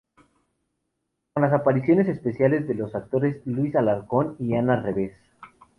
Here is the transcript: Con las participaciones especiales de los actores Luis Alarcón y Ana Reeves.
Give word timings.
Con 1.31 1.43
las 1.43 1.51
participaciones 1.61 2.07
especiales 2.07 2.67
de 2.67 2.73
los 2.73 2.95
actores 2.95 3.39
Luis 3.45 3.75
Alarcón 3.75 4.35
y 4.39 4.55
Ana 4.55 4.77
Reeves. 4.81 5.13